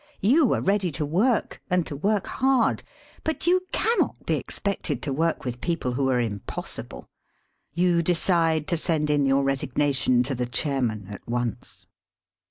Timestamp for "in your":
9.11-9.43